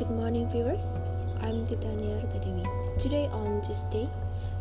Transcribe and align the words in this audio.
viewers, 0.00 0.98
I'm 1.42 1.66
Titania 1.66 2.24
Tadewi. 2.32 2.64
Today 2.98 3.26
on 3.32 3.60
Tuesday, 3.60 4.08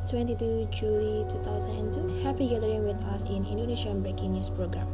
22 0.10 0.68
July 0.70 1.24
2002, 1.30 2.24
happy 2.24 2.50
gathering 2.50 2.86
with 2.86 3.02
us 3.06 3.24
in 3.24 3.46
Indonesian 3.46 4.02
Breaking 4.02 4.34
News 4.34 4.50
program, 4.50 4.88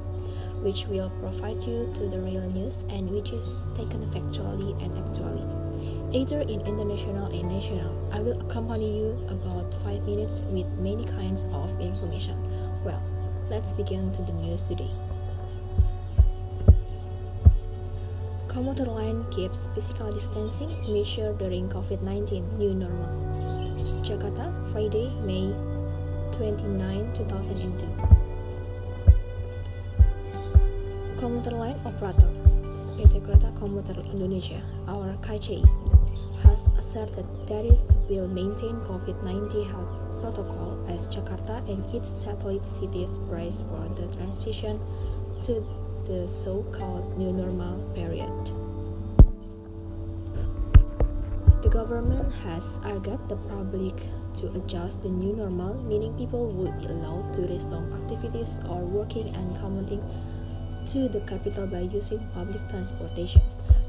which 0.61 0.85
will 0.85 1.09
provide 1.19 1.63
you 1.63 1.91
to 1.95 2.07
the 2.09 2.19
real 2.19 2.47
news 2.51 2.85
and 2.89 3.09
which 3.09 3.31
is 3.31 3.67
taken 3.75 4.05
factually 4.11 4.79
and 4.83 4.93
actually, 5.01 5.41
either 6.15 6.41
in 6.41 6.61
international 6.61 7.25
and 7.25 7.49
national. 7.49 8.09
I 8.13 8.19
will 8.19 8.39
accompany 8.41 8.99
you 8.99 9.17
about 9.29 9.73
5 9.83 10.03
minutes 10.05 10.41
with 10.51 10.67
many 10.77 11.05
kinds 11.05 11.45
of 11.53 11.71
information. 11.81 12.37
Well, 12.85 13.01
let's 13.49 13.73
begin 13.73 14.11
to 14.11 14.21
the 14.21 14.33
news 14.33 14.61
today. 14.61 14.91
Commuter 18.55 18.85
line 18.85 19.21
keeps 19.31 19.67
physical 19.75 20.09
distancing 20.13 20.71
measure 20.87 21.33
during 21.33 21.67
COVID-19 21.67 22.55
new 22.57 22.73
normal. 22.73 23.11
Jakarta, 23.99 24.47
Friday, 24.71 25.11
May 25.27 25.51
29, 26.31 27.11
2002. 27.11 27.85
Commuter 31.19 31.51
line 31.51 31.75
operator 31.83 32.31
PT 32.95 33.19
Kereta 33.27 33.51
Commuter 33.59 33.99
Indonesia, 34.07 34.63
our 34.87 35.19
KCI, 35.19 35.59
has 36.47 36.69
asserted 36.79 37.27
that 37.51 37.65
it 37.67 37.83
will 38.07 38.29
maintain 38.29 38.79
COVID-19 38.87 39.67
health 39.67 39.91
protocol 40.23 40.79
as 40.87 41.09
Jakarta 41.09 41.59
and 41.67 41.83
its 41.93 42.07
satellite 42.07 42.65
cities 42.65 43.19
brace 43.19 43.59
for 43.67 43.83
the 43.99 44.07
transition 44.15 44.79
to 45.41 45.59
the 46.05 46.27
so-called 46.27 47.17
new 47.17 47.33
normal 47.33 47.81
period. 47.95 48.29
The 51.63 51.69
government 51.69 52.31
has 52.45 52.79
urged 52.85 53.27
the 53.27 53.37
public 53.49 53.95
to 54.35 54.53
adjust 54.53 55.01
the 55.01 55.09
new 55.09 55.35
normal, 55.35 55.73
meaning 55.83 56.13
people 56.13 56.51
would 56.51 56.79
be 56.79 56.87
allowed 56.87 57.33
to 57.33 57.41
resume 57.41 57.91
activities 58.03 58.59
or 58.69 58.81
working 58.81 59.33
and 59.33 59.57
commuting 59.57 60.03
to 60.93 61.09
the 61.09 61.21
capital 61.21 61.65
by 61.65 61.81
using 61.81 62.19
public 62.35 62.61
transportation. 62.69 63.41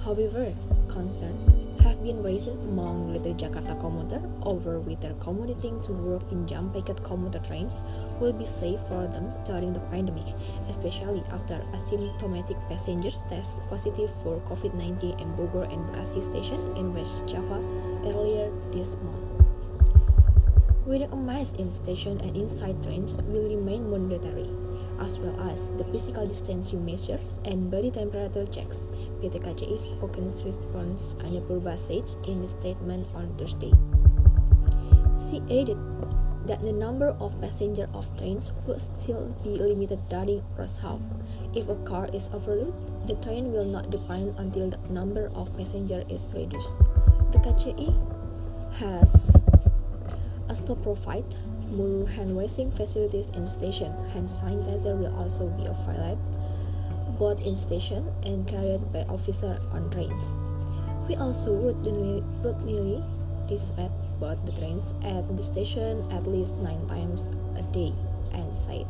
However, 0.02 0.54
concern 0.88 1.36
have 1.82 2.02
been 2.02 2.22
raised 2.22 2.56
among 2.56 3.12
Greater 3.12 3.36
Jakarta 3.36 3.78
commuter 3.78 4.22
over 4.42 4.80
whether 4.80 5.12
commuting 5.20 5.78
to 5.82 5.92
work 5.92 6.22
in 6.32 6.46
jam-packed 6.46 7.04
commuter 7.04 7.40
trains 7.40 7.76
will 8.20 8.32
be 8.32 8.44
safe 8.44 8.80
for 8.88 9.06
them 9.06 9.32
during 9.44 9.72
the 9.72 9.80
pandemic, 9.92 10.34
especially 10.68 11.22
after 11.30 11.62
asymptomatic 11.72 12.56
passengers 12.68 13.22
test 13.28 13.62
positive 13.68 14.12
for 14.22 14.40
COVID-19 14.48 15.20
in 15.20 15.28
Bogor 15.34 15.70
and 15.72 15.84
Bekasi 15.90 16.22
station 16.22 16.60
in 16.76 16.94
West 16.94 17.26
Java 17.26 17.62
earlier 18.04 18.52
this 18.72 18.96
month. 19.02 19.32
Wearing 20.86 21.10
a 21.12 21.16
mask 21.16 21.58
in 21.58 21.70
station 21.70 22.20
and 22.20 22.36
inside 22.36 22.80
trains 22.82 23.18
will 23.26 23.48
remain 23.48 23.90
mandatory, 23.90 24.48
as 25.00 25.18
well 25.18 25.34
as 25.50 25.70
the 25.76 25.84
physical 25.84 26.24
distancing 26.24 26.84
measures 26.84 27.40
and 27.44 27.70
body 27.70 27.90
temperature 27.90 28.46
checks, 28.46 28.88
PT 29.20 29.42
KCI 29.42 29.74
spokesperson 29.74 30.62
Ania 31.26 31.42
Purba 31.48 31.76
said 31.76 32.06
in 32.28 32.42
a 32.44 32.48
statement 32.48 33.06
on 33.14 33.34
Thursday. 33.36 33.72
She 35.16 35.42
added 35.50 35.78
that 36.46 36.62
the 36.62 36.72
number 36.72 37.16
of 37.20 37.38
passengers 37.40 37.88
of 37.94 38.06
trains 38.16 38.52
will 38.66 38.78
still 38.78 39.34
be 39.42 39.50
limited 39.50 40.00
during 40.08 40.42
rush 40.56 40.82
hour. 40.82 41.00
If 41.54 41.68
a 41.68 41.74
car 41.86 42.08
is 42.12 42.30
overloaded, 42.32 42.74
the 43.06 43.14
train 43.16 43.52
will 43.52 43.64
not 43.64 43.90
depart 43.90 44.34
until 44.38 44.70
the 44.70 44.78
number 44.90 45.30
of 45.34 45.54
passengers 45.56 46.04
is 46.08 46.32
reduced. 46.34 46.78
The 47.32 47.38
KCI 47.38 47.90
has 48.78 49.36
also 50.48 50.74
provide 50.74 51.34
more 51.70 52.06
hand 52.08 52.34
washing 52.36 52.70
facilities 52.70 53.26
in 53.34 53.46
station. 53.46 53.92
Hand 54.14 54.28
sanitizer 54.28 54.96
will 54.98 55.14
also 55.16 55.48
be 55.48 55.66
available 55.66 56.18
both 57.18 57.40
in 57.46 57.56
station 57.56 58.04
and 58.24 58.46
carried 58.46 58.92
by 58.92 59.00
officers 59.08 59.58
on 59.72 59.90
trains. 59.90 60.36
We 61.08 61.16
also 61.16 61.54
routinely, 61.54 62.20
routinely 62.42 63.02
dispatch 63.48 63.90
both 64.18 64.44
the 64.46 64.52
trains 64.52 64.94
at 65.02 65.36
the 65.36 65.42
station 65.42 66.04
at 66.12 66.26
least 66.26 66.54
nine 66.56 66.86
times 66.86 67.28
a 67.56 67.62
day 67.72 67.92
and 68.32 68.54
said 68.54 68.86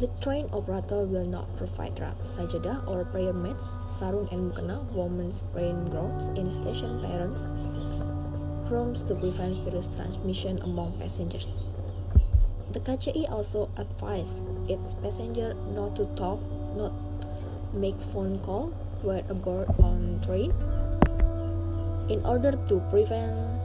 the 0.00 0.08
train 0.24 0.48
operator 0.54 1.04
will 1.04 1.26
not 1.26 1.44
provide 1.58 2.00
rugs, 2.00 2.24
sajadah, 2.24 2.88
or 2.88 3.04
prayer 3.04 3.34
mats, 3.34 3.74
sarung 3.84 4.32
and 4.32 4.48
mukena, 4.48 4.80
women's 4.96 5.44
praying 5.52 5.84
grounds 5.92 6.28
in 6.40 6.48
station 6.54 7.04
parents' 7.04 7.52
rooms 8.72 9.04
to 9.04 9.14
prevent 9.14 9.60
virus 9.60 9.88
transmission 9.88 10.56
among 10.62 10.96
passengers. 10.98 11.60
The 12.72 12.80
KCI 12.80 13.30
also 13.30 13.68
advised 13.76 14.40
its 14.70 14.94
passengers 14.94 15.54
not 15.76 15.96
to 15.96 16.08
talk, 16.16 16.40
not 16.74 16.96
make 17.74 18.00
phone 18.00 18.38
call 18.40 18.72
while 19.02 19.24
aboard 19.28 19.68
on 19.84 20.18
train 20.24 20.48
in 22.08 22.24
order 22.24 22.56
to 22.72 22.80
prevent 22.88 23.59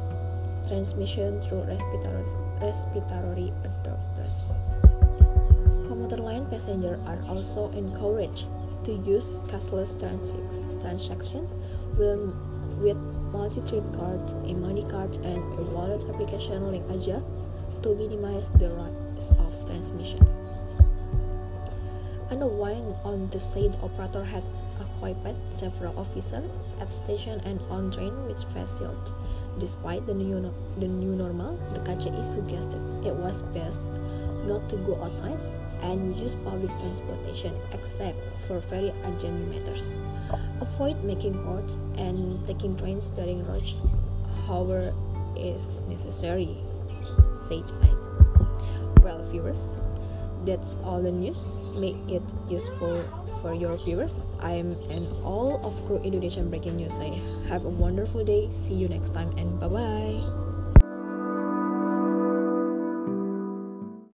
transmission 0.67 1.41
through 1.41 1.63
respiratory, 1.63 2.25
respiratory 2.61 3.53
droplets. 3.83 4.53
Commuter 5.87 6.17
line 6.17 6.45
passengers 6.47 6.99
are 7.07 7.19
also 7.29 7.71
encouraged 7.71 8.45
to 8.83 8.93
use 9.05 9.35
cashless 9.47 9.97
transaction 10.81 11.47
with, 11.97 12.97
multi-trip 13.31 13.83
cards, 13.95 14.35
e-money 14.45 14.83
card, 14.83 15.17
and 15.17 15.37
a 15.59 15.63
wallet 15.73 16.01
application 16.09 16.63
LinkAja 16.63 17.21
to 17.81 17.95
minimize 17.95 18.49
the 18.59 18.69
risk 19.15 19.31
of 19.39 19.65
transmission. 19.65 20.25
Anna 22.29 22.47
went 22.47 22.95
on 23.03 23.29
to 23.29 23.39
say 23.39 23.67
the 23.67 23.77
operator 23.79 24.23
had 24.23 24.43
equipped 24.81 25.53
several 25.53 25.97
officers 25.97 26.49
at 26.79 26.91
station 26.91 27.39
and 27.45 27.59
on 27.69 27.91
train 27.91 28.13
face 28.53 28.77
shield. 28.77 29.13
Despite 29.59 30.05
the 30.05 30.13
new, 30.13 30.53
the 30.77 30.87
new 30.87 31.15
normal, 31.15 31.57
the 31.73 31.79
KCI 31.81 32.23
suggested 32.23 32.81
it 33.05 33.13
was 33.13 33.41
best 33.53 33.81
not 34.45 34.67
to 34.69 34.75
go 34.77 35.01
outside 35.01 35.39
and 35.81 36.15
use 36.17 36.35
public 36.35 36.71
transportation 36.79 37.53
except 37.71 38.17
for 38.47 38.59
very 38.59 38.91
urgent 39.05 39.49
matters. 39.49 39.97
Avoid 40.61 41.03
making 41.03 41.41
calls 41.43 41.75
and 41.97 42.45
taking 42.47 42.77
trains 42.77 43.09
during 43.09 43.45
rush 43.45 43.75
hour 44.49 44.93
if 45.35 45.61
necessary, 45.87 46.57
said 47.47 47.71
Anne. 47.81 47.97
Well, 49.01 49.23
viewers, 49.23 49.73
that's 50.45 50.78
all 50.83 51.01
the 51.01 51.11
news. 51.11 51.59
Make 51.75 51.97
it 52.07 52.23
useful 52.50 53.03
for 53.41 53.53
your 53.53 53.78
viewers. 53.78 54.28
I 54.39 54.53
am 54.53 54.78
and 54.89 55.07
all 55.23 55.59
of 55.66 55.73
Crew 55.85 56.00
Indonesian 56.03 56.50
Breaking 56.50 56.78
News. 56.78 57.00
I 57.00 57.13
have 57.50 57.66
a 57.66 57.69
wonderful 57.69 58.23
day. 58.23 58.50
See 58.50 58.75
you 58.75 58.88
next 58.88 59.13
time 59.13 59.35
and 59.38 59.59
bye 59.59 59.67
bye. 59.67 60.44